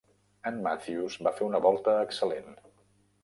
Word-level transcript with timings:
En 0.51 0.55
Matthews 0.67 1.17
va 1.27 1.33
fer 1.41 1.45
una 1.49 1.61
volta 1.67 1.95
excel·lent. 2.07 2.51